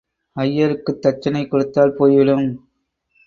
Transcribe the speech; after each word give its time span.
ஐயருக்குத் 0.35 1.01
தட்சணை 1.01 1.47
கொடுத்தால் 1.47 1.93
போய்விடும். 1.93 2.47